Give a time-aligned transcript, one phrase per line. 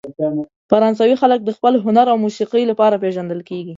[0.71, 3.69] فرانسوي خلک د خپل هنر او موسیقۍ لپاره پېژندل کیږي.